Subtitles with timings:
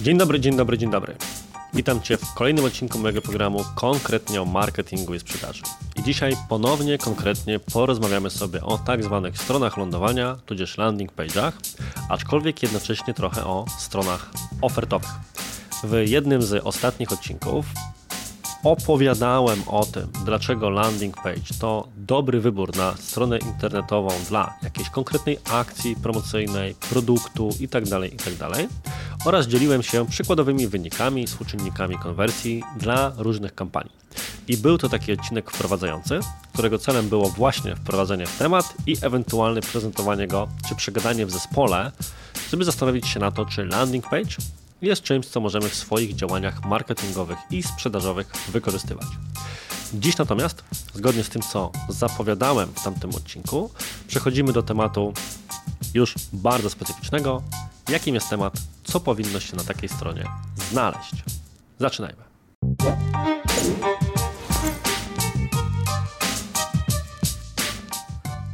[0.00, 1.16] Dzień dobry, dzień dobry, dzień dobry.
[1.74, 5.62] Witam Cię w kolejnym odcinku mojego programu konkretnie o marketingu i sprzedaży.
[5.96, 11.52] I dzisiaj ponownie, konkretnie porozmawiamy sobie o tak zwanych stronach lądowania, tudzież landing page'ach,
[12.08, 14.30] aczkolwiek jednocześnie trochę o stronach
[14.62, 15.10] ofertowych.
[15.84, 17.66] W jednym z ostatnich odcinków
[18.64, 25.38] opowiadałem o tym, dlaczego landing page to dobry wybór na stronę internetową dla jakiejś konkretnej
[25.52, 28.48] akcji promocyjnej, produktu itd., itd.
[29.24, 33.92] oraz dzieliłem się przykładowymi wynikami, współczynnikami konwersji dla różnych kampanii.
[34.48, 36.20] I był to taki odcinek wprowadzający,
[36.52, 41.92] którego celem było właśnie wprowadzenie w temat i ewentualne prezentowanie go czy przegadanie w zespole,
[42.50, 44.36] żeby zastanowić się na to, czy landing page
[44.82, 49.06] jest czymś, co możemy w swoich działaniach marketingowych i sprzedażowych wykorzystywać.
[49.94, 50.64] Dziś natomiast,
[50.94, 53.70] zgodnie z tym, co zapowiadałem w tamtym odcinku,
[54.08, 55.12] przechodzimy do tematu
[55.94, 57.42] już bardzo specyficznego,
[57.88, 58.54] jakim jest temat,
[58.92, 61.14] co powinno się na takiej stronie znaleźć.
[61.78, 62.22] Zaczynajmy.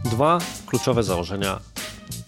[0.04, 1.60] Dwa kluczowe założenia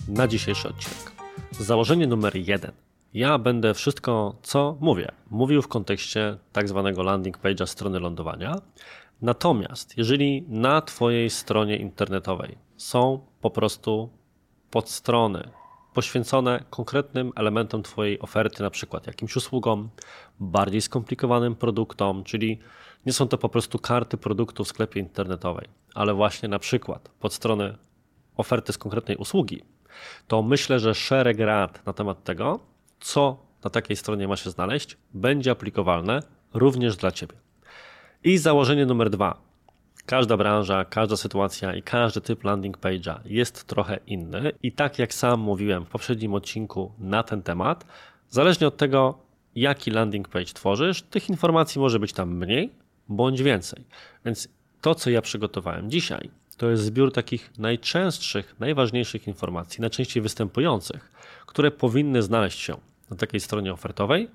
[0.08, 1.12] na dzisiejszy odcinek.
[1.60, 2.72] Założenie numer jeden–
[3.14, 8.54] ja będę wszystko, co mówię, mówił w kontekście tak zwanego landing page'a strony lądowania.
[9.22, 14.08] Natomiast jeżeli na Twojej stronie internetowej są po prostu
[14.70, 15.50] podstrony
[15.94, 19.88] poświęcone konkretnym elementom Twojej oferty, na przykład jakimś usługom,
[20.40, 22.58] bardziej skomplikowanym produktom, czyli
[23.06, 27.76] nie są to po prostu karty produktów w sklepie internetowej, ale właśnie na przykład podstrony
[28.36, 29.62] oferty z konkretnej usługi,
[30.26, 32.60] to myślę, że szereg rad na temat tego
[33.00, 36.22] co na takiej stronie ma się znaleźć, będzie aplikowalne
[36.54, 37.34] również dla Ciebie.
[38.24, 39.47] I założenie numer dwa.
[40.08, 44.52] Każda branża, każda sytuacja i każdy typ landing page'a jest trochę inny.
[44.62, 47.86] I tak jak sam mówiłem w poprzednim odcinku na ten temat,
[48.28, 49.18] zależnie od tego,
[49.54, 52.70] jaki landing page tworzysz, tych informacji może być tam mniej
[53.08, 53.84] bądź więcej.
[54.24, 54.48] Więc
[54.80, 61.12] to, co ja przygotowałem dzisiaj, to jest zbiór takich najczęstszych, najważniejszych informacji, najczęściej występujących,
[61.46, 62.76] które powinny znaleźć się
[63.10, 64.28] na takiej stronie ofertowej.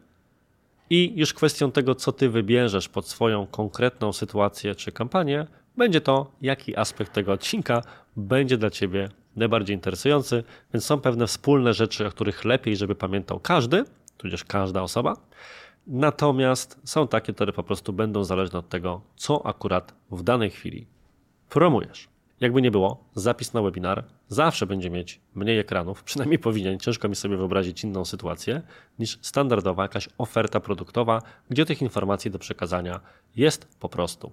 [0.89, 5.47] I już kwestią tego, co ty wybierzesz pod swoją konkretną sytuację czy kampanię,
[5.77, 7.81] będzie to, jaki aspekt tego odcinka
[8.15, 10.43] będzie dla ciebie najbardziej interesujący.
[10.73, 13.85] Więc są pewne wspólne rzeczy, o których lepiej, żeby pamiętał każdy,
[14.17, 15.17] tudzież każda osoba.
[15.87, 20.87] Natomiast są takie, które po prostu będą zależne od tego, co akurat w danej chwili
[21.49, 22.07] promujesz.
[22.39, 26.79] Jakby nie było, zapis na webinar zawsze będzie mieć mniej ekranów, przynajmniej powinien.
[26.79, 28.61] Ciężko mi sobie wyobrazić inną sytuację
[28.99, 32.99] niż standardowa jakaś oferta produktowa, gdzie tych informacji do przekazania
[33.35, 34.31] jest po prostu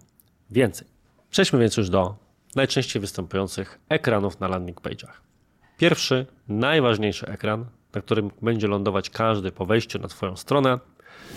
[0.51, 1.00] więcej.
[1.31, 2.17] Przejdźmy więc już do
[2.57, 5.13] najczęściej występujących ekranów na landing page'ach.
[5.79, 10.79] Pierwszy, najważniejszy ekran, na którym będzie lądować każdy po wejściu na Twoją stronę,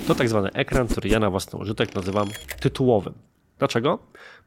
[0.08, 3.14] to tak zwany ekran, który ja na własny użytek nazywam tytułowym.
[3.60, 4.00] Dlaczego?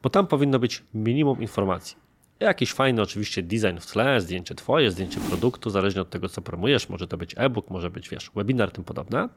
[0.03, 1.97] Bo tam powinno być minimum informacji.
[2.41, 6.89] Jakiś fajny oczywiście design w tle, zdjęcie twoje, zdjęcie produktu, zależnie od tego, co promujesz.
[6.89, 9.28] Może to być e-book, może być, wiesz, webinar, tym podobne.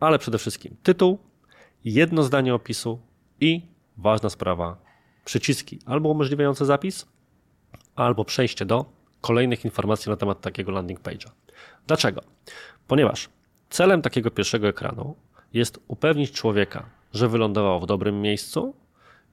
[0.00, 1.18] Ale przede wszystkim tytuł,
[1.84, 3.00] jedno zdanie opisu
[3.40, 3.62] i
[3.96, 4.87] ważna sprawa,
[5.28, 7.06] przyciski albo umożliwiające zapis,
[7.96, 8.84] albo przejście do
[9.20, 11.30] kolejnych informacji na temat takiego landing page'a.
[11.86, 12.20] Dlaczego?
[12.86, 13.28] Ponieważ
[13.70, 15.16] celem takiego pierwszego ekranu
[15.52, 18.74] jest upewnić człowieka, że wylądował w dobrym miejscu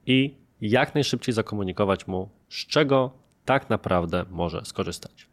[0.05, 3.11] i jak najszybciej zakomunikować mu, z czego
[3.45, 5.28] tak naprawdę może skorzystać.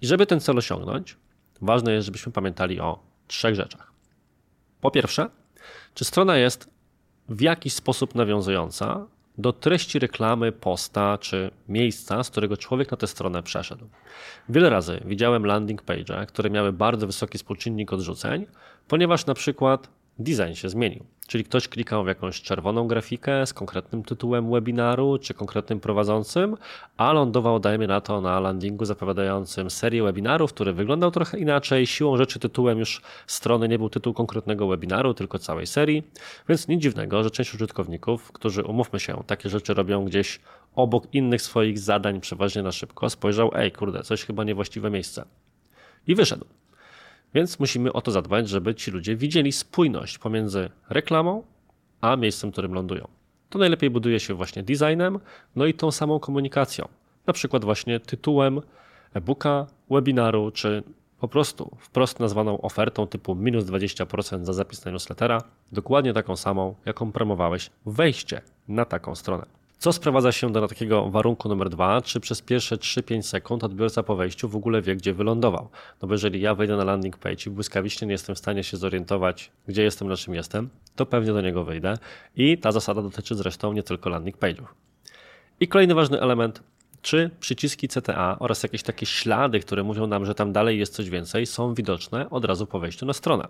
[0.00, 1.16] I żeby ten cel osiągnąć,
[1.60, 3.92] ważne jest, żebyśmy pamiętali o trzech rzeczach.
[4.80, 5.30] Po pierwsze,
[5.94, 6.70] czy strona jest
[7.28, 9.06] w jakiś sposób nawiązująca
[9.38, 13.88] do treści reklamy, posta czy miejsca, z którego człowiek na tę stronę przeszedł.
[14.48, 18.46] Wiele razy widziałem landing page, które miały bardzo wysoki współczynnik odrzuceń,
[18.88, 19.88] ponieważ na przykład
[20.18, 21.04] design się zmienił.
[21.26, 26.56] Czyli ktoś klikał w jakąś czerwoną grafikę z konkretnym tytułem webinaru czy konkretnym prowadzącym,
[26.96, 31.86] a lądował, dajmy na to, na landingu zapowiadającym serię webinarów, który wyglądał trochę inaczej.
[31.86, 36.02] Siłą rzeczy tytułem już strony nie był tytuł konkretnego webinaru, tylko całej serii.
[36.48, 40.40] Więc nic dziwnego, że część użytkowników, którzy umówmy się, takie rzeczy robią gdzieś
[40.74, 45.24] obok innych swoich zadań, przeważnie na szybko, spojrzał, ej, kurde, coś chyba niewłaściwe miejsce.
[46.06, 46.44] I wyszedł.
[47.34, 51.42] Więc musimy o to zadbać, żeby ci ludzie widzieli spójność pomiędzy reklamą
[52.00, 53.08] a miejscem, w którym lądują.
[53.50, 55.18] To najlepiej buduje się właśnie designem,
[55.56, 56.88] no i tą samą komunikacją.
[57.26, 58.60] Na przykład właśnie tytułem
[59.14, 60.82] e-booka, webinaru, czy
[61.20, 65.42] po prostu wprost nazwaną ofertą typu minus 20% za zapis na newslettera,
[65.72, 69.57] dokładnie taką samą, jaką promowałeś wejście na taką stronę.
[69.78, 74.16] Co sprowadza się do takiego warunku numer dwa, czy przez pierwsze 3-5 sekund odbiorca po
[74.16, 75.68] wejściu w ogóle wie, gdzie wylądował.
[76.02, 78.76] No bo jeżeli ja wejdę na landing page i błyskawicznie nie jestem w stanie się
[78.76, 81.98] zorientować, gdzie jestem, na czym jestem, to pewnie do niego wyjdę.
[82.36, 84.66] I ta zasada dotyczy zresztą nie tylko landing page'ów.
[85.60, 86.62] I kolejny ważny element,
[87.02, 91.10] czy przyciski CTA oraz jakieś takie ślady, które mówią nam, że tam dalej jest coś
[91.10, 93.48] więcej, są widoczne od razu po wejściu na stronę.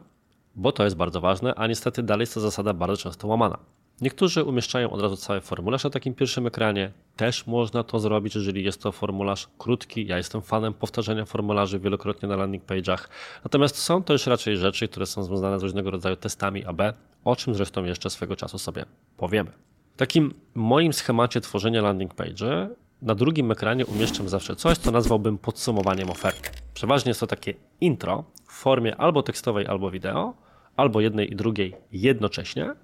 [0.57, 3.59] Bo to jest bardzo ważne, a niestety dalej jest to zasada bardzo często łamana.
[4.01, 6.93] Niektórzy umieszczają od razu cały formularz na takim pierwszym ekranie.
[7.17, 10.07] Też można to zrobić, jeżeli jest to formularz krótki.
[10.07, 13.09] Ja jestem fanem powtarzania formularzy wielokrotnie na landing page'ach.
[13.45, 16.83] Natomiast są to już raczej rzeczy, które są związane z różnego rodzaju testami AB,
[17.25, 18.85] o czym zresztą jeszcze swego czasu sobie
[19.17, 19.51] powiemy.
[19.95, 22.69] W takim moim schemacie tworzenia landing page
[23.03, 26.51] na drugim ekranie umieszczam zawsze coś, co nazwałbym podsumowaniem oferty.
[26.75, 30.35] Przeważnie jest to takie intro w formie albo tekstowej, albo wideo,
[30.77, 32.75] albo jednej i drugiej jednocześnie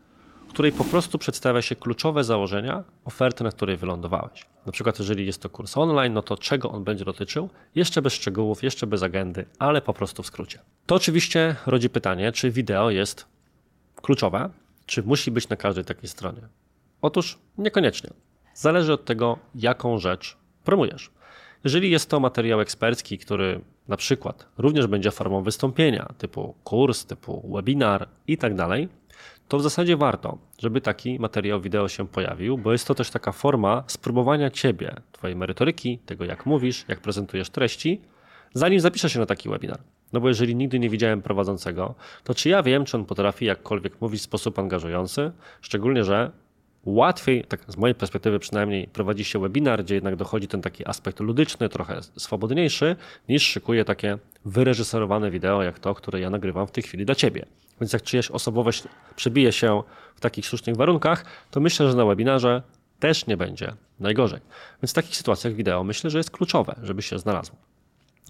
[0.55, 4.47] której po prostu przedstawia się kluczowe założenia oferty, na której wylądowałeś.
[4.67, 7.51] Na przykład, jeżeli jest to kurs online, no to czego on będzie dotyczył?
[7.75, 10.59] Jeszcze bez szczegółów, jeszcze bez agendy, ale po prostu w skrócie.
[10.87, 13.27] To oczywiście rodzi pytanie, czy wideo jest
[13.97, 14.51] kluczowe,
[14.87, 16.41] czy musi być na każdej takiej stronie?
[17.03, 18.11] Otóż niekoniecznie.
[18.55, 21.11] Zależy od tego, jaką rzecz promujesz.
[21.65, 27.53] Jeżeli jest to materiał ekspercki, który na przykład również będzie formą wystąpienia, typu kurs, typu
[27.55, 28.89] webinar i tak dalej,
[29.49, 33.33] to w zasadzie warto, żeby taki materiał wideo się pojawił, bo jest to też taka
[33.33, 38.01] forma spróbowania ciebie, twojej merytoryki, tego jak mówisz, jak prezentujesz treści,
[38.55, 39.79] zanim zapiszę się na taki webinar.
[40.13, 41.95] No bo jeżeli nigdy nie widziałem prowadzącego,
[42.25, 46.31] to czy ja wiem, czy on potrafi jakkolwiek mówić w sposób angażujący, szczególnie, że
[46.85, 51.21] łatwiej, tak z mojej perspektywy przynajmniej, prowadzi się webinar, gdzie jednak dochodzi ten taki aspekt
[51.21, 52.97] ludyczny, trochę swobodniejszy,
[53.29, 57.47] niż szykuje takie wyreżyserowane wideo, jak to, które ja nagrywam w tej chwili dla ciebie.
[57.81, 58.85] Więc jak czyjaś osobowość
[59.17, 59.83] przebije się
[60.15, 62.63] w takich sztucznych warunkach, to myślę, że na webinarze
[62.99, 64.41] też nie będzie najgorzej.
[64.83, 67.57] Więc w takich sytuacjach wideo myślę, że jest kluczowe, żeby się znalazło.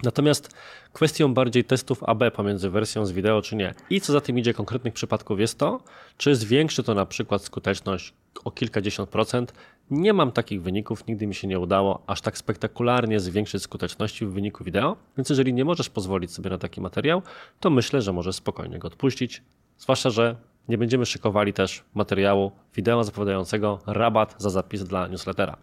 [0.03, 0.55] Natomiast
[0.93, 4.53] kwestią bardziej testów AB pomiędzy wersją z wideo czy nie i co za tym idzie
[4.53, 5.79] konkretnych przypadków jest to,
[6.17, 8.13] czy zwiększy to na przykład skuteczność
[8.43, 9.53] o kilkadziesiąt procent.
[9.91, 14.31] Nie mam takich wyników, nigdy mi się nie udało aż tak spektakularnie zwiększyć skuteczności w
[14.31, 17.21] wyniku wideo, więc jeżeli nie możesz pozwolić sobie na taki materiał,
[17.59, 19.43] to myślę, że możesz spokojnie go odpuścić.
[19.77, 20.35] Zwłaszcza, że
[20.69, 25.57] nie będziemy szykowali też materiału wideo zapowiadającego rabat za zapis dla newslettera.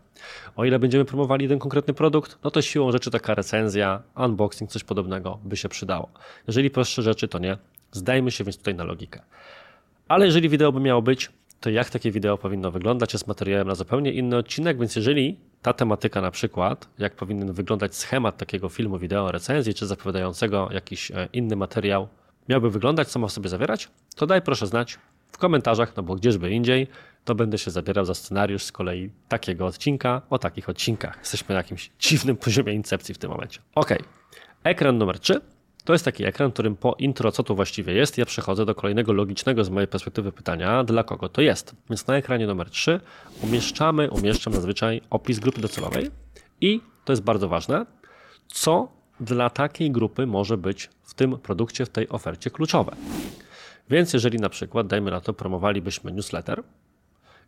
[0.56, 4.84] O ile będziemy promowali jeden konkretny produkt, no to siłą rzeczy taka recenzja, unboxing, coś
[4.84, 6.08] podobnego by się przydało.
[6.46, 7.58] Jeżeli prostsze rzeczy, to nie.
[7.92, 9.22] Zdajmy się więc tutaj na logikę.
[10.08, 13.74] Ale jeżeli wideo by miało być, to jak takie wideo powinno wyglądać, jest materiałem na
[13.74, 18.98] zupełnie inny odcinek, więc jeżeli ta tematyka na przykład, jak powinien wyglądać schemat takiego filmu,
[18.98, 22.08] wideo, recenzji, czy zapowiadającego jakiś e, inny materiał,
[22.48, 24.98] miałby wyglądać, co ma w sobie zawierać, to daj proszę znać
[25.32, 26.86] w komentarzach, no bo gdzieżby indziej,
[27.24, 31.18] to będę się zabierał za scenariusz z kolei takiego odcinka o takich odcinkach.
[31.18, 33.60] Jesteśmy na jakimś dziwnym poziomie incepcji w tym momencie.
[33.74, 33.94] Ok,
[34.64, 35.40] ekran numer 3
[35.84, 39.12] to jest taki ekran, którym po intro, co tu właściwie jest, ja przechodzę do kolejnego
[39.12, 41.76] logicznego z mojej perspektywy pytania, dla kogo to jest.
[41.90, 43.00] Więc na ekranie numer 3
[43.42, 46.10] umieszczamy, umieszczam zazwyczaj opis grupy docelowej
[46.60, 47.86] i to jest bardzo ważne,
[48.48, 48.88] co
[49.22, 52.96] dla takiej grupy może być w tym produkcie, w tej ofercie kluczowe.
[53.90, 56.62] Więc jeżeli na przykład, dajmy na to, promowalibyśmy newsletter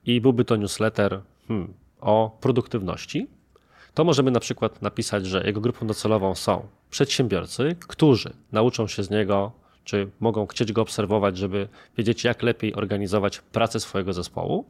[0.07, 3.27] i byłby to newsletter hmm, o produktywności,
[3.95, 9.11] to możemy na przykład napisać, że jego grupą docelową są przedsiębiorcy, którzy nauczą się z
[9.11, 9.53] niego,
[9.85, 11.69] czy mogą chcieć go obserwować, żeby
[11.99, 14.65] wiedzieć, jak lepiej organizować pracę swojego zespołu.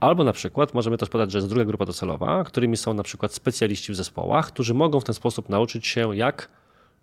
[0.00, 3.32] Albo na przykład możemy też podać, że jest druga grupa docelowa, którymi są na przykład
[3.32, 6.48] specjaliści w zespołach, którzy mogą w ten sposób nauczyć się, jak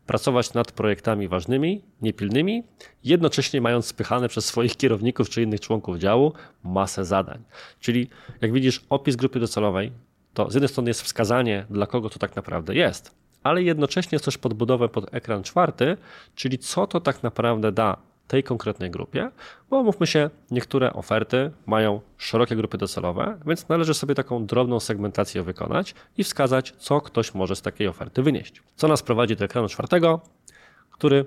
[0.05, 2.63] pracować nad projektami ważnymi, niepilnymi,
[3.03, 6.33] jednocześnie mając spychane przez swoich kierowników czy innych członków działu
[6.63, 7.43] masę zadań.
[7.79, 8.09] Czyli
[8.41, 9.91] jak widzisz, opis grupy docelowej
[10.33, 14.25] to z jednej strony jest wskazanie, dla kogo to tak naprawdę jest, ale jednocześnie jest
[14.25, 15.97] też podbudowę pod ekran czwarty,
[16.35, 17.97] czyli co to tak naprawdę da
[18.27, 19.31] tej konkretnej grupie,
[19.69, 25.43] bo mówmy się, niektóre oferty mają szerokie grupy docelowe, więc należy sobie taką drobną segmentację
[25.43, 28.63] wykonać i wskazać, co ktoś może z takiej oferty wynieść.
[28.75, 30.21] Co nas prowadzi do ekranu czwartego,
[30.91, 31.25] który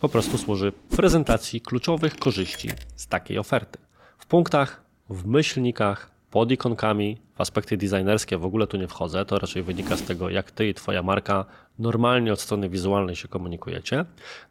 [0.00, 3.78] po prostu służy prezentacji kluczowych korzyści z takiej oferty.
[4.18, 9.38] W punktach, w myślnikach, pod ikonkami, w aspekty designerskie w ogóle tu nie wchodzę, to
[9.38, 11.44] raczej wynika z tego, jak ty i twoja marka
[11.78, 14.04] normalnie od strony wizualnej się komunikujecie.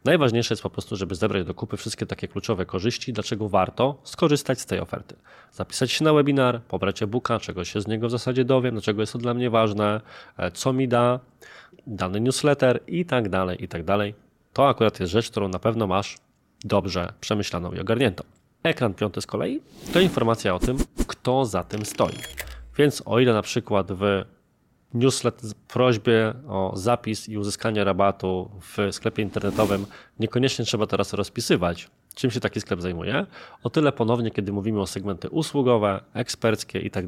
[0.04, 4.60] Najważniejsze jest po prostu, żeby zebrać do kupy wszystkie takie kluczowe korzyści, dlaczego warto skorzystać
[4.60, 5.16] z tej oferty.
[5.52, 9.12] Zapisać się na webinar, pobrać e-booka, czego się z niego w zasadzie dowiem, dlaczego jest
[9.12, 10.00] to dla mnie ważne,
[10.36, 11.20] e, co mi da,
[11.86, 14.14] dany newsletter i tak dalej, i tak dalej.
[14.52, 16.16] To akurat jest rzecz, którą na pewno masz
[16.64, 18.37] dobrze przemyślaną i ogarniętą.
[18.62, 19.60] Ekran piąty z kolei
[19.92, 22.14] to informacja o tym, kto za tym stoi.
[22.78, 24.24] Więc o ile na przykład w
[24.94, 29.86] newsletter, prośbie o zapis i uzyskanie rabatu w sklepie internetowym
[30.18, 33.26] niekoniecznie trzeba teraz rozpisywać, czym się taki sklep zajmuje.
[33.62, 37.04] O tyle ponownie, kiedy mówimy o segmenty usługowe, eksperckie i tak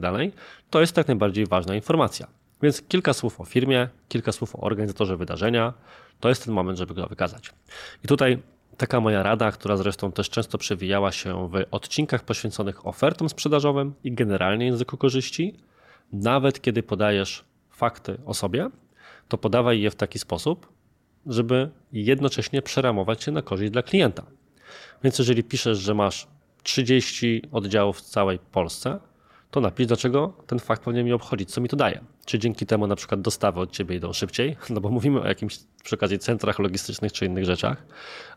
[0.71, 2.27] to jest tak najbardziej ważna informacja.
[2.63, 5.73] Więc kilka słów o firmie, kilka słów o organizatorze wydarzenia.
[6.21, 7.53] To jest ten moment, żeby go wykazać.
[8.05, 8.43] I tutaj
[8.81, 14.13] taka moja rada, która zresztą też często przewijała się w odcinkach poświęconych ofertom sprzedażowym i
[14.13, 15.55] generalnie języku korzyści,
[16.13, 18.71] nawet kiedy podajesz fakty o sobie,
[19.29, 20.73] to podawaj je w taki sposób,
[21.27, 24.23] żeby jednocześnie przeramować się na korzyść dla klienta.
[25.05, 26.27] Więc jeżeli piszesz, że masz
[26.63, 28.99] 30 oddziałów w całej Polsce,
[29.51, 32.01] to napisz, dlaczego ten fakt powinien mi obchodzić, co mi to daje.
[32.25, 35.59] Czy dzięki temu na przykład dostawy od ciebie idą szybciej, no bo mówimy o jakimś
[35.85, 37.85] przy okazji centrach logistycznych czy innych rzeczach,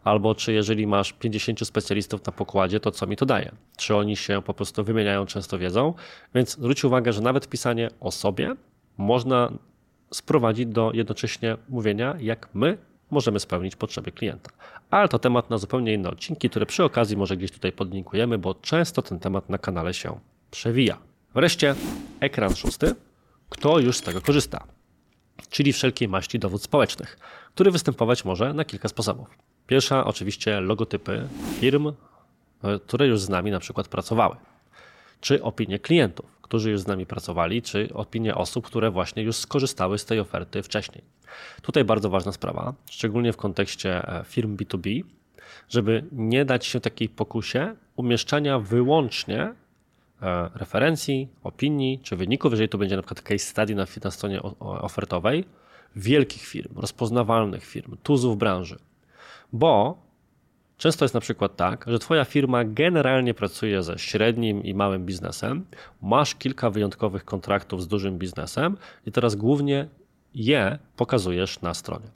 [0.03, 3.51] albo czy jeżeli masz 50 specjalistów na pokładzie, to co mi to daje?
[3.77, 5.93] Czy oni się po prostu wymieniają często wiedzą?
[6.36, 8.55] Więc zwróć uwagę, że nawet pisanie o sobie
[8.98, 9.51] można
[10.12, 12.77] sprowadzić do jednocześnie mówienia, jak my
[13.12, 14.51] możemy spełnić potrzeby klienta.
[14.89, 18.55] Ale to temat na zupełnie inne odcinki, które przy okazji może gdzieś tutaj podlinkujemy, bo
[18.55, 20.20] często ten temat na kanale się
[20.54, 20.98] przewija.
[21.36, 21.76] Wreszcie
[22.20, 22.96] ekran szósty.
[23.50, 24.64] Kto już z tego korzysta?
[25.50, 27.18] Czyli wszelkiej maści dowód społecznych,
[27.56, 29.28] który występować może na kilka sposobów.
[29.68, 31.28] Pierwsza oczywiście logotypy
[31.60, 31.94] firm, e,
[32.80, 34.36] które już z nami na przykład pracowały,
[35.22, 39.98] czy opinie klientów, którzy już z nami pracowali, czy opinie osób, które właśnie już skorzystały
[39.98, 41.04] z tej oferty wcześniej.
[41.62, 45.04] Tutaj bardzo ważna sprawa, szczególnie w kontekście e, firm B2B,
[45.70, 49.54] żeby nie dać się takiej pokusie umieszczania wyłącznie
[50.56, 55.46] referencji, opinii czy wyników, jeżeli to będzie na przykład case study na, na stronie ofertowej,
[55.96, 58.77] wielkich firm, rozpoznawalnych firm, tuzów branży.
[59.53, 60.03] Bo
[60.77, 65.65] Często jest na przykład tak, że Twoja firma generalnie pracuje ze średnim i małym biznesem,
[66.01, 69.88] masz kilka wyjątkowych kontraktów z dużym biznesem i teraz głównie
[70.36, 72.08] je pokazujesz na stronie.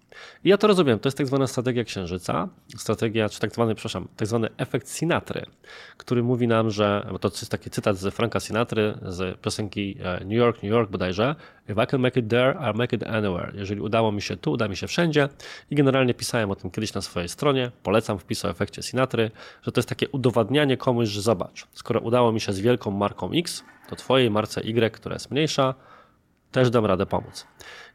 [0.44, 4.08] I ja to rozumiem, to jest tak zwana strategia księżyca, strategia, czy tak zwany, przepraszam,
[4.16, 5.46] tak zwany efekt Sinatry,
[5.98, 10.20] który mówi nam, że, bo to jest taki cytat z Franka Sinatry, z piosenki e,
[10.20, 11.36] New York, New York bodajże,
[11.70, 13.52] if I can make it there, I'll make it anywhere.
[13.56, 15.30] Jeżeli udało mi się tu, uda mi się wszędzie
[15.72, 19.32] i generalnie pisałem o tym kiedyś na swojej stronie, polecam wpis o efekcie Sinatry,
[19.62, 23.32] że to jest takie udowadnianie komuś, że zobacz, skoro udało mi się z wielką marką
[23.32, 25.74] X, to twojej marce Y, która jest mniejsza,
[26.52, 27.48] też dam radę pomóc.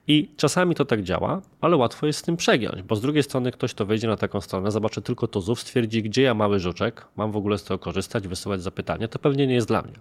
[0.06, 3.52] I czasami to tak działa, ale łatwo jest z tym przegiąć, bo z drugiej strony
[3.52, 7.32] ktoś, kto wejdzie na taką stronę, zobaczy tylko tuzów, stwierdzi, gdzie ja mały żuczek, mam
[7.32, 9.94] w ogóle z tego korzystać, wysyłać zapytanie, to pewnie nie jest dla mnie.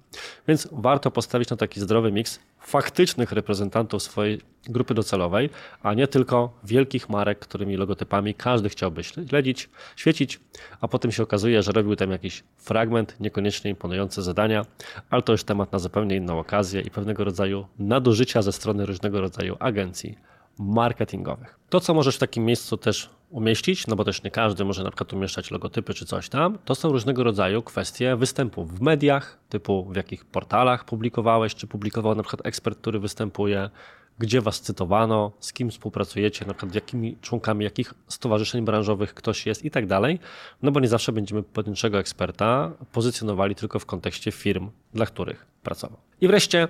[0.47, 5.49] Więc warto postawić na taki zdrowy miks faktycznych reprezentantów swojej grupy docelowej,
[5.83, 10.39] a nie tylko wielkich marek, którymi logotypami każdy chciałby śledzić, świecić,
[10.81, 14.65] a potem się okazuje, że robił tam jakiś fragment, niekoniecznie imponujące zadania,
[15.09, 19.21] ale to już temat na zupełnie inną okazję i pewnego rodzaju nadużycia ze strony różnego
[19.21, 19.55] rodzaju
[19.91, 20.17] agencji
[20.59, 21.59] marketingowych.
[21.69, 24.89] To, co możesz w takim miejscu też umieścić, no bo też nie każdy może na
[24.89, 29.85] przykład umieszczać logotypy czy coś tam, to są różnego rodzaju kwestie występów w mediach, typu
[29.85, 33.69] w jakich portalach publikowałeś, czy publikował na przykład ekspert, który występuje,
[34.19, 39.65] gdzie was cytowano, z kim współpracujecie, na przykład jakimi członkami jakich stowarzyszeń branżowych ktoś jest
[39.65, 40.19] i tak dalej,
[40.61, 45.97] no bo nie zawsze będziemy pojedynczego eksperta pozycjonowali tylko w kontekście firm, dla których pracował.
[46.21, 46.67] I wreszcie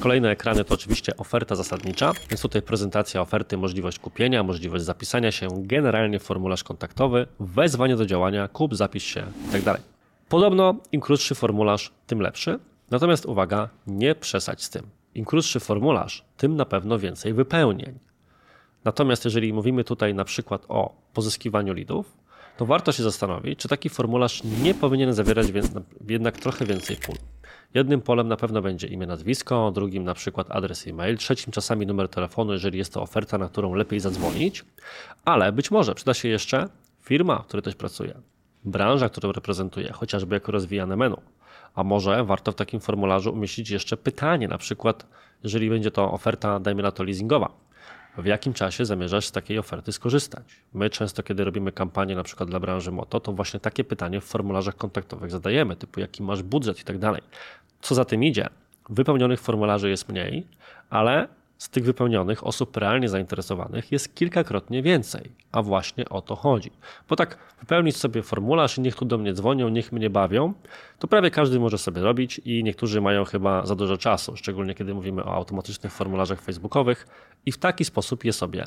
[0.00, 5.48] Kolejne ekrany to oczywiście oferta zasadnicza, więc tutaj prezentacja oferty, możliwość kupienia, możliwość zapisania się,
[5.58, 9.64] generalnie formularz kontaktowy, wezwanie do działania, kup, zapisz się itd.
[9.64, 9.80] Tak
[10.28, 12.58] Podobno im krótszy formularz, tym lepszy.
[12.90, 14.86] Natomiast uwaga, nie przesadź z tym.
[15.14, 17.98] Im krótszy formularz, tym na pewno więcej wypełnień.
[18.84, 22.16] Natomiast jeżeli mówimy tutaj na przykład o pozyskiwaniu lidów,
[22.56, 25.46] to warto się zastanowić, czy taki formularz nie powinien zawierać
[26.08, 27.14] jednak trochę więcej pól.
[27.74, 32.08] Jednym polem na pewno będzie imię, nazwisko, drugim na przykład adres e-mail, trzecim czasami numer
[32.08, 34.64] telefonu, jeżeli jest to oferta, na którą lepiej zadzwonić,
[35.24, 36.68] ale być może przyda się jeszcze
[37.02, 38.14] firma, w której też pracuje,
[38.64, 41.16] branża, którą reprezentuje, chociażby jako rozwijane menu.
[41.74, 45.06] A może warto w takim formularzu umieścić jeszcze pytanie, na przykład
[45.44, 47.65] jeżeli będzie to oferta, dajmy na to leasingowa,
[48.18, 50.44] w jakim czasie zamierzasz z takiej oferty skorzystać.
[50.74, 54.24] My często, kiedy robimy kampanię na przykład dla branży moto, to właśnie takie pytanie w
[54.24, 57.22] formularzach kontaktowych zadajemy, typu jaki masz budżet i tak dalej.
[57.80, 58.48] Co za tym idzie?
[58.88, 60.46] Wypełnionych formularzy jest mniej,
[60.90, 66.70] ale z tych wypełnionych osób realnie zainteresowanych jest kilkakrotnie więcej, a właśnie o to chodzi.
[67.08, 70.52] Bo tak wypełnić sobie formularz i niech tu do mnie dzwonią, niech mnie bawią,
[70.98, 74.94] to prawie każdy może sobie robić i niektórzy mają chyba za dużo czasu, szczególnie kiedy
[74.94, 77.06] mówimy o automatycznych formularzach facebookowych
[77.46, 78.64] i w taki sposób je sobie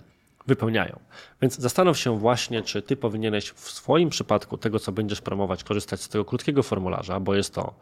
[0.48, 1.00] wypełniają.
[1.42, 6.02] Więc zastanów się właśnie, czy ty powinieneś w swoim przypadku tego, co będziesz promować, korzystać
[6.02, 7.74] z tego krótkiego formularza, bo jest to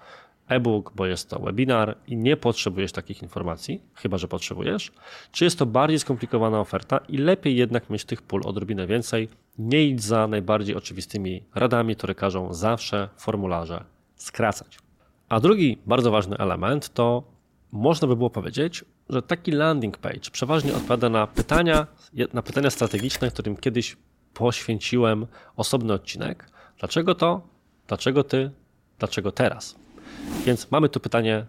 [0.48, 4.92] e-book, bo jest to webinar i nie potrzebujesz takich informacji, chyba że potrzebujesz,
[5.32, 9.84] czy jest to bardziej skomplikowana oferta i lepiej jednak mieć tych pól odrobinę więcej, nie
[9.88, 13.84] idź za najbardziej oczywistymi radami, które każą zawsze formularze
[14.16, 14.78] skracać.
[15.30, 17.24] A drugi bardzo ważny element to
[17.72, 21.88] można by było powiedzieć, że taki landing page przeważnie odpowiada na pytania,
[22.34, 23.98] na pytania strategiczne, którym kiedyś
[24.34, 26.50] poświęciłem osobny odcinek.
[26.80, 27.42] Dlaczego to?
[27.88, 28.52] Dlaczego ty?
[29.00, 29.76] Dlaczego teraz?
[30.48, 31.46] Więc mamy tu pytanie,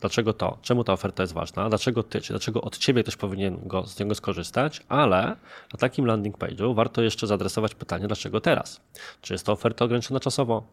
[0.00, 0.58] dlaczego to?
[0.62, 1.68] Czemu ta oferta jest ważna?
[1.68, 2.20] Dlaczego ty?
[2.20, 4.82] Czy dlaczego od ciebie też powinien go, z niego skorzystać?
[4.88, 5.36] Ale
[5.72, 8.80] na takim landing page'u warto jeszcze zaadresować pytanie, dlaczego teraz?
[9.22, 10.66] Czy jest to oferta ograniczona czasowo?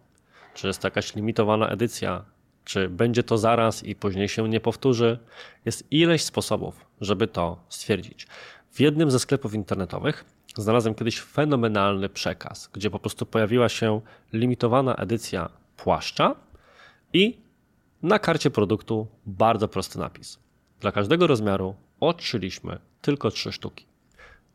[0.53, 2.25] Czy jest to jakaś limitowana edycja?
[2.65, 5.19] Czy będzie to zaraz i później się nie powtórzy?
[5.65, 8.27] Jest ileś sposobów, żeby to stwierdzić.
[8.71, 14.01] W jednym ze sklepów internetowych znalazłem kiedyś fenomenalny przekaz, gdzie po prostu pojawiła się
[14.33, 16.35] limitowana edycja płaszcza
[17.13, 17.46] i
[18.03, 20.39] na karcie produktu bardzo prosty napis.
[20.79, 23.85] Dla każdego rozmiaru odszyliśmy tylko trzy sztuki.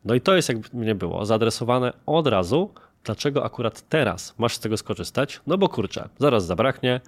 [0.05, 2.73] No i to jest, jakby nie było, zaadresowane od razu,
[3.03, 7.01] dlaczego akurat teraz masz z tego skorzystać, no bo kurczę, zaraz zabraknie,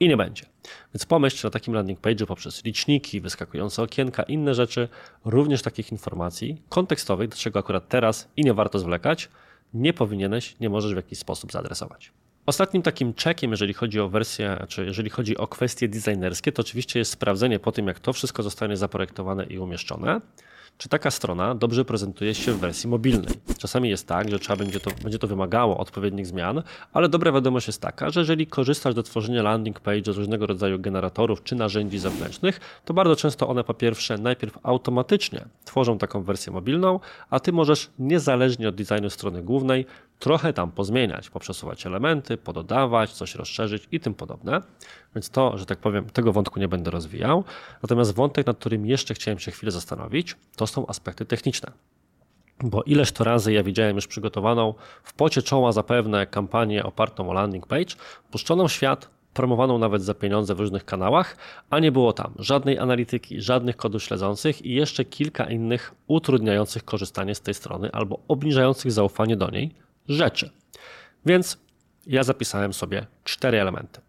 [0.00, 0.46] i nie będzie.
[0.94, 4.88] Więc pomyśl na takim landing page'u poprzez liczniki, wyskakujące okienka, inne rzeczy,
[5.24, 9.28] również takich informacji kontekstowych, do czego akurat teraz i nie warto zwlekać,
[9.74, 12.12] nie powinieneś, nie możesz w jakiś sposób zaadresować.
[12.48, 16.98] Ostatnim takim checkiem, jeżeli chodzi o wersję, czy jeżeli chodzi o kwestie designerskie, to oczywiście
[16.98, 20.20] jest sprawdzenie po tym, jak to wszystko zostanie zaprojektowane i umieszczone,
[20.78, 23.34] czy taka strona dobrze prezentuje się w wersji mobilnej.
[23.58, 26.62] Czasami jest tak, że trzeba będzie to, będzie to wymagało odpowiednich zmian,
[26.92, 30.78] ale dobra wiadomość jest taka, że jeżeli korzystasz do tworzenia landing page z różnego rodzaju
[30.78, 36.52] generatorów czy narzędzi zewnętrznych, to bardzo często one po pierwsze najpierw automatycznie tworzą taką wersję
[36.52, 37.00] mobilną,
[37.30, 39.86] a ty możesz niezależnie od designu strony głównej
[40.18, 44.62] trochę tam pozmieniać, poprzesuwać elementy, pododawać, coś rozszerzyć i tym podobne.
[45.14, 47.44] Więc to, że tak powiem, tego wątku nie będę rozwijał.
[47.82, 51.72] Natomiast wątek, nad którym jeszcze chciałem się chwilę zastanowić, to są aspekty techniczne.
[52.60, 57.32] Bo ileż to razy ja widziałem już przygotowaną w pocie czoła zapewne kampanię opartą o
[57.32, 57.94] landing page,
[58.30, 61.36] puszczoną świat, promowaną nawet za pieniądze w różnych kanałach,
[61.70, 67.34] a nie było tam żadnej analityki, żadnych kodów śledzących i jeszcze kilka innych utrudniających korzystanie
[67.34, 69.74] z tej strony albo obniżających zaufanie do niej
[70.08, 70.50] rzeczy.
[71.26, 71.58] Więc
[72.06, 74.00] ja zapisałem sobie cztery elementy.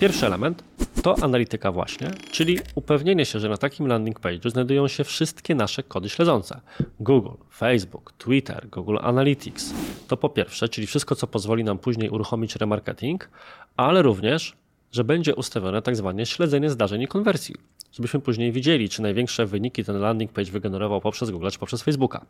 [0.00, 0.64] Pierwszy element
[1.02, 5.82] to analityka właśnie, czyli upewnienie się, że na takim landing page'u znajdują się wszystkie nasze
[5.82, 6.60] kody śledzące.
[7.00, 9.74] Google, Facebook, Twitter, Google Analytics.
[10.08, 13.30] To po pierwsze, czyli wszystko, co pozwoli nam później uruchomić remarketing,
[13.76, 14.56] ale również,
[14.92, 17.54] że będzie ustawione tak zwane śledzenie zdarzeń i konwersji
[17.92, 22.26] żebyśmy później widzieli, czy największe wyniki ten landing page wygenerował poprzez Google czy poprzez Facebooka.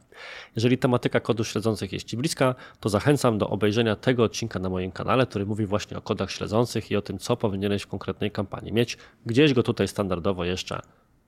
[0.57, 4.93] Jeżeli tematyka kodów śledzących jest Ci bliska, to zachęcam do obejrzenia tego odcinka na moim
[4.93, 8.73] kanale, który mówi właśnie o kodach śledzących i o tym, co powinieneś w konkretnej kampanii
[8.73, 8.99] mieć.
[9.27, 10.81] Gdzieś go tutaj standardowo jeszcze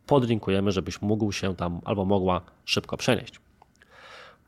[0.07, 3.41] podlinkujemy, żebyś mógł się tam albo mogła szybko przenieść.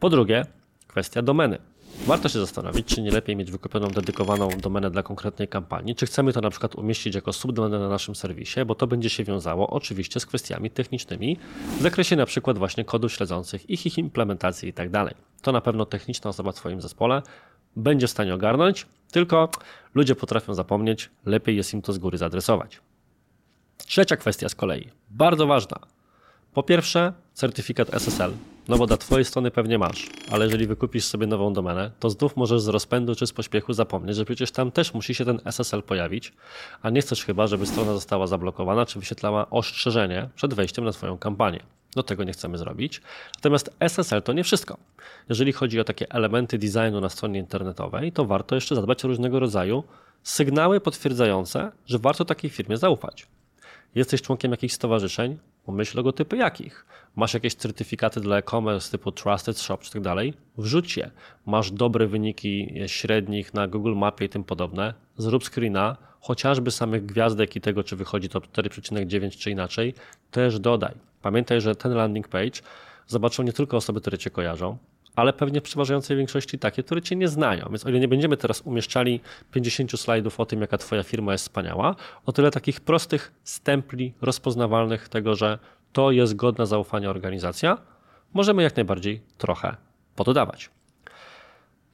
[0.01, 0.47] Po drugie,
[0.87, 1.74] kwestia domeny.
[2.07, 6.33] Warto się zastanowić, czy nie lepiej mieć wykupioną dedykowaną domenę dla konkretnej kampanii, czy chcemy
[6.33, 10.21] to na przykład umieścić jako subdomenę na naszym serwisie, bo to będzie się wiązało oczywiście
[10.21, 11.39] z kwestiami technicznymi
[11.79, 14.91] w zakresie na przykład właśnie kodów śledzących, ich, ich implementacji i tak.
[15.43, 17.23] To na pewno techniczna osoba w Twoim zespole
[17.77, 19.51] będzie w stanie ogarnąć, tylko
[19.95, 22.81] ludzie potrafią zapomnieć, lepiej jest im to z góry zaadresować.
[23.79, 25.94] Trzecia kwestia z kolei, bardzo ważna.
[26.55, 28.33] Po pierwsze, certyfikat SSL,
[28.69, 32.37] no bo dla Twojej strony pewnie masz, ale jeżeli wykupisz sobie nową domenę, to znów
[32.37, 35.83] możesz z rozpędu czy z pośpiechu zapomnieć, że przecież tam też musi się ten SSL
[35.83, 36.33] pojawić,
[36.83, 41.19] a nie chcesz chyba, żeby strona została zablokowana czy wyświetlała ostrzeżenie przed wejściem na Twoją
[41.19, 41.61] kampanię.
[41.97, 43.01] Do tego nie chcemy zrobić.
[43.37, 44.77] Natomiast SSL to nie wszystko.
[45.29, 49.41] Jeżeli chodzi o takie elementy designu na stronie internetowej, to warto jeszcze zadbać o różnego
[49.41, 49.85] rodzaju
[50.23, 53.27] sygnały potwierdzające, że warto takiej firmie zaufać.
[53.95, 56.87] Jesteś członkiem jakichś stowarzyszeń, Pomyśl logotypy jakich.
[57.17, 60.35] Masz jakieś certyfikaty dla e-commerce typu Trusted Shop czy tak dalej?
[60.59, 61.11] Wrzuć je.
[61.47, 64.95] Masz dobre wyniki średnich na Google Mapie i tym podobne.
[65.17, 69.95] Zrób screena, chociażby samych gwiazdek i tego, czy wychodzi to 4,9 czy inaczej,
[70.31, 70.95] też dodaj.
[71.23, 72.61] Pamiętaj, że ten landing page
[73.07, 74.79] zobaczą nie tylko osoby, które Cię kojarzą,
[75.17, 77.67] ale pewnie w przeważającej większości takie, które Cię nie znają.
[77.69, 79.21] Więc o ile nie będziemy teraz umieszczali
[79.53, 81.97] 50 slajdów o tym, jaka Twoja firma jest wspaniała,
[82.27, 85.59] o tyle takich prostych stempli rozpoznawalnych tego, że
[85.93, 87.79] to jest godna zaufania organizacja,
[88.35, 89.77] możemy jak najbardziej trochę
[90.17, 90.71] pododawać.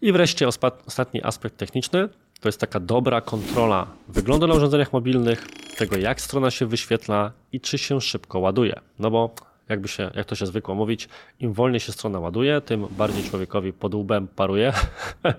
[0.03, 0.49] I wreszcie
[0.87, 2.09] ostatni aspekt techniczny
[2.41, 5.47] to jest taka dobra kontrola wyglądu na urządzeniach mobilnych,
[5.79, 8.81] tego jak strona się wyświetla i czy się szybko ładuje.
[8.99, 9.35] No bo
[9.71, 11.09] jakby się, jak to się zwykło mówić,
[11.41, 14.73] im wolniej się strona ładuje, tym bardziej człowiekowi pod łbem paruje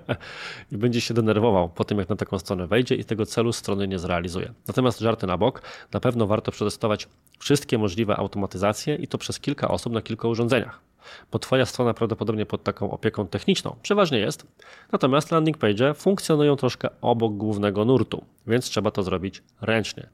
[0.72, 3.88] i będzie się denerwował po tym, jak na taką stronę wejdzie i tego celu strony
[3.88, 4.54] nie zrealizuje.
[4.68, 5.62] Natomiast żarty na bok,
[5.94, 7.08] na pewno warto przetestować
[7.40, 10.92] wszystkie możliwe automatyzacje i to przez kilka osób na kilku urządzeniach
[11.32, 14.46] bo Twoja strona prawdopodobnie pod taką opieką techniczną przeważnie jest,
[14.92, 20.10] natomiast landing page funkcjonują troszkę obok głównego nurtu, więc trzeba to zrobić ręcznie.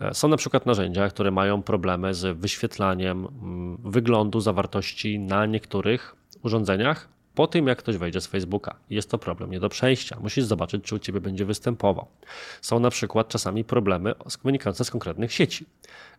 [0.00, 6.16] E, są na przykład narzędzia, które mają problemy z wyświetlaniem mm, wyglądu zawartości na niektórych
[6.42, 8.76] urządzeniach po tym, jak ktoś wejdzie z Facebooka.
[8.90, 10.16] Jest to problem nie do przejścia.
[10.20, 12.06] Musisz zobaczyć, czy u Ciebie będzie występował.
[12.62, 15.66] Są na przykład czasami problemy komunikujące z konkretnych sieci.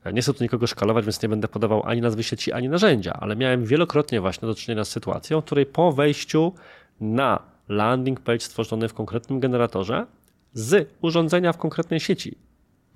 [0.03, 3.13] E, nie chcę tu nikogo szkalować, więc nie będę podawał ani nazwy sieci, ani narzędzia,
[3.13, 6.53] ale miałem wielokrotnie właśnie do czynienia z sytuacją, w której po wejściu
[7.01, 10.05] na landing page stworzony w konkretnym generatorze
[10.53, 12.37] z urządzenia w konkretnej sieci,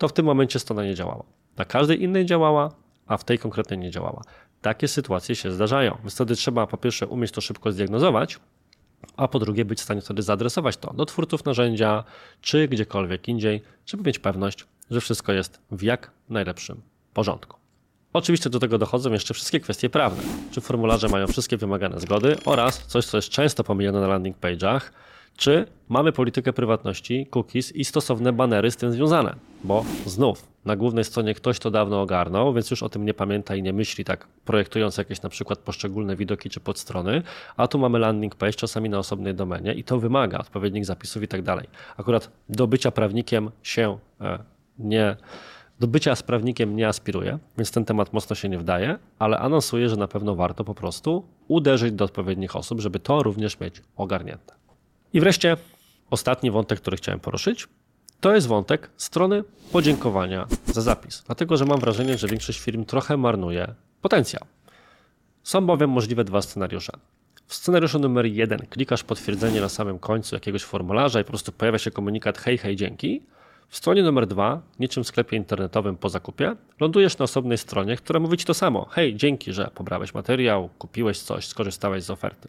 [0.02, 1.24] to w tym momencie strona nie działała.
[1.58, 2.72] Na każdej innej działała,
[3.08, 4.22] a w tej konkretnej nie działała.
[4.62, 5.98] Takie sytuacje się zdarzają.
[6.00, 8.40] Więc wtedy trzeba po pierwsze umieć to szybko zdiagnozować,
[9.18, 12.04] a po drugie być w stanie wtedy zaadresować to do twórców narzędzia,
[12.42, 16.82] czy gdziekolwiek indziej, żeby mieć pewność, że wszystko jest w jak najlepszym
[17.14, 17.58] porządku.
[18.14, 20.24] Oczywiście do tego dochodzą jeszcze wszystkie kwestie prawne.
[20.52, 24.82] Czy formularze mają wszystkie wymagane zgody oraz coś, co jest często pomijane na landing page'ach,
[25.38, 29.36] czy mamy politykę prywatności, cookies i stosowne banery z tym związane.
[29.64, 33.56] Bo znów, na głównej stronie ktoś to dawno ogarnął, więc już o tym nie pamięta
[33.56, 37.24] i nie myśli tak, projektując jakieś na przykład poszczególne widoki czy podstrony,
[37.58, 41.28] a tu mamy landing page czasami na osobnej domenie i to wymaga odpowiednich zapisów i
[41.28, 41.68] tak dalej.
[41.98, 44.40] Akurat do bycia prawnikiem się e,
[44.80, 45.16] nie
[45.80, 49.96] do bycia sprawnikiem nie aspiruję, więc ten temat mocno się nie wdaje, ale anonsuję, że
[49.96, 54.61] na pewno warto po prostu uderzyć do odpowiednich osób, żeby to również mieć ogarnięte.
[55.14, 55.58] I wreszcie
[56.10, 57.68] ostatni wątek, który chciałem poruszyć,
[58.22, 61.24] to jest wątek strony podziękowania za zapis.
[61.26, 64.46] Dlatego, że mam wrażenie, że większość firm trochę marnuje potencjał.
[65.44, 66.94] Są bowiem możliwe dwa scenariusze.
[67.48, 71.78] W scenariuszu numer jeden klikasz potwierdzenie na samym końcu jakiegoś formularza i po prostu pojawia
[71.78, 73.22] się komunikat hej, hej, dzięki.
[73.70, 78.20] W stronie numer dwa, niczym w sklepie internetowym po zakupie, lądujesz na osobnej stronie, która
[78.20, 78.88] mówi ci to samo.
[78.92, 82.48] Hej, dzięki, że pobrałeś materiał, kupiłeś coś, skorzystałeś z oferty.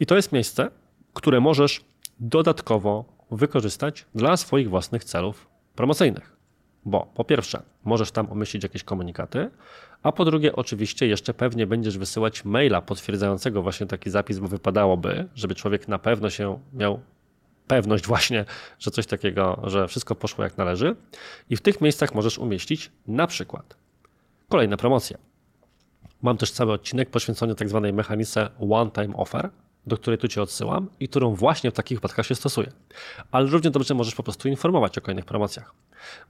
[0.00, 0.70] I to jest miejsce,
[1.14, 1.84] które możesz
[2.20, 6.36] dodatkowo wykorzystać dla swoich własnych celów promocyjnych.
[6.84, 9.50] Bo po pierwsze, możesz tam umieścić jakieś komunikaty,
[10.02, 15.28] a po drugie, oczywiście jeszcze pewnie będziesz wysyłać maila potwierdzającego właśnie taki zapis, bo wypadałoby,
[15.34, 17.00] żeby człowiek na pewno się miał
[17.66, 18.44] pewność właśnie,
[18.78, 20.96] że coś takiego, że wszystko poszło jak należy.
[21.50, 23.76] I w tych miejscach możesz umieścić na przykład
[24.48, 25.18] kolejne promocje.
[26.22, 29.50] Mam też cały odcinek poświęcony tak zwanej mechanice one-time offer,
[29.86, 32.72] do której tu Cię odsyłam i którą właśnie w takich wypadkach się stosuje.
[33.30, 35.74] Ale równie dobrze możesz po prostu informować o kolejnych promocjach.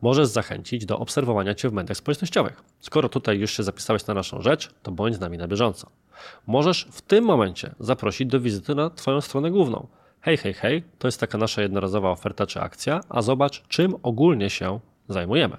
[0.02, 2.62] Możesz zachęcić do obserwowania Cię w mediach społecznościowych.
[2.80, 5.90] Skoro tutaj już się zapisałeś na naszą rzecz, to bądź z nami na bieżąco.
[6.46, 9.86] Możesz w tym momencie zaprosić do wizyty na Twoją stronę główną.
[10.20, 14.50] Hej, hej, hej, to jest taka nasza jednorazowa oferta czy akcja, a zobacz, czym ogólnie
[14.50, 15.56] się zajmujemy.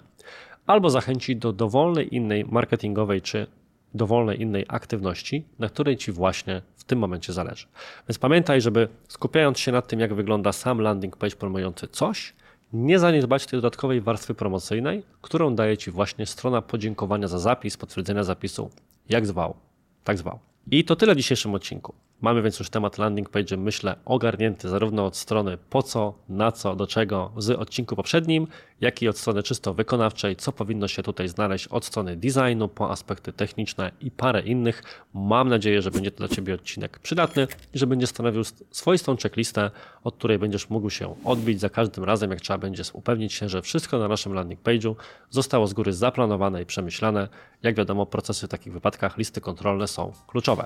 [0.67, 3.47] Albo zachęcić do dowolnej innej marketingowej czy
[3.93, 7.67] dowolnej innej aktywności, na której Ci właśnie w tym momencie zależy.
[8.09, 12.33] Więc pamiętaj, żeby skupiając się nad tym, jak wygląda sam landing page promujący coś,
[12.73, 18.23] nie zaniedbać tej dodatkowej warstwy promocyjnej, którą daje Ci właśnie strona podziękowania za zapis, potwierdzenia
[18.23, 18.69] zapisu,
[19.09, 19.55] jak zwał,
[20.03, 20.39] tak zwał.
[20.71, 21.93] I to tyle w dzisiejszym odcinku.
[22.21, 26.75] Mamy więc już temat landing page, myślę, ogarnięty zarówno od strony po co, na co,
[26.75, 28.47] do czego z odcinku poprzednim,
[28.81, 32.91] jak i od strony czysto wykonawczej, co powinno się tutaj znaleźć od strony designu po
[32.91, 35.03] aspekty techniczne i parę innych.
[35.13, 39.71] Mam nadzieję, że będzie to dla Ciebie odcinek przydatny i że będzie stanowił swoistą checklistę,
[40.03, 43.61] od której będziesz mógł się odbić za każdym razem, jak trzeba będzie upewnić się, że
[43.61, 44.95] wszystko na naszym landing page'u
[45.29, 47.27] zostało z góry zaplanowane i przemyślane.
[47.63, 50.65] Jak wiadomo, procesy w takich wypadkach, listy kontrolne są kluczowe.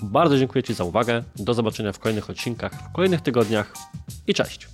[0.00, 1.22] Bardzo dziękuję Ci za uwagę.
[1.36, 3.72] Do zobaczenia w kolejnych odcinkach, w kolejnych tygodniach
[4.26, 4.68] i cześć.